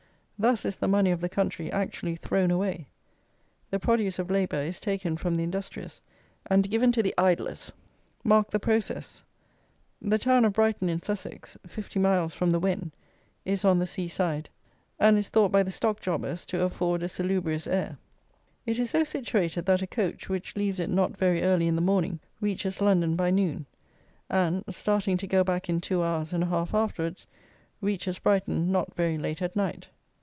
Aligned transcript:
Thus 0.41 0.65
is 0.65 0.77
the 0.77 0.87
money 0.87 1.11
of 1.11 1.21
the 1.21 1.29
country 1.29 1.71
actually 1.71 2.15
thrown 2.15 2.49
away: 2.49 2.87
the 3.69 3.77
produce 3.77 4.17
of 4.17 4.31
labour 4.31 4.59
is 4.59 4.79
taken 4.79 5.15
from 5.15 5.35
the 5.35 5.43
industrious, 5.43 6.01
and 6.47 6.67
given 6.67 6.91
to 6.93 7.03
the 7.03 7.13
idlers. 7.15 7.71
Mark 8.23 8.49
the 8.49 8.59
process; 8.59 9.23
the 10.01 10.17
town 10.17 10.43
of 10.43 10.53
Brighton, 10.53 10.89
in 10.89 10.99
Sussex, 10.99 11.57
50 11.67 11.99
miles 11.99 12.33
from 12.33 12.49
the 12.49 12.57
Wen, 12.57 12.91
is 13.45 13.63
on 13.63 13.77
the 13.77 13.85
seaside, 13.85 14.49
and 14.99 15.15
is 15.15 15.29
thought 15.29 15.51
by 15.51 15.61
the 15.61 15.69
stock 15.69 15.99
jobbers 15.99 16.43
to 16.47 16.63
afford 16.63 17.03
a 17.03 17.07
salubrious 17.07 17.67
air. 17.67 17.99
It 18.65 18.79
is 18.79 18.89
so 18.89 19.03
situated 19.03 19.67
that 19.67 19.83
a 19.83 19.85
coach, 19.85 20.27
which 20.27 20.55
leaves 20.55 20.79
it 20.79 20.89
not 20.89 21.15
very 21.15 21.43
early 21.43 21.67
in 21.67 21.75
the 21.75 21.81
morning, 21.83 22.19
reaches 22.39 22.81
London 22.81 23.15
by 23.15 23.29
noon; 23.29 23.67
and, 24.27 24.63
starting 24.73 25.17
to 25.17 25.27
go 25.27 25.43
back 25.43 25.69
in 25.69 25.79
two 25.79 26.01
hours 26.01 26.33
and 26.33 26.41
a 26.41 26.47
half 26.47 26.73
afterwards, 26.73 27.27
reaches 27.79 28.17
Brighton 28.17 28.71
not 28.71 28.95
very 28.95 29.19
late 29.19 29.43
at 29.43 29.55
night. 29.55 29.87